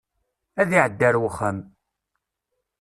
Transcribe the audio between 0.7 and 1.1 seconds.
iɛeddi